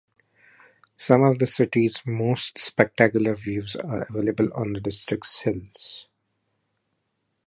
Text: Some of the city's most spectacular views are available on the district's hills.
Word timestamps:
Some 0.97 1.21
of 1.21 1.37
the 1.37 1.45
city's 1.45 2.01
most 2.07 2.57
spectacular 2.59 3.35
views 3.35 3.75
are 3.75 4.07
available 4.09 4.49
on 4.55 4.73
the 4.73 4.79
district's 4.81 5.41
hills. 5.41 6.07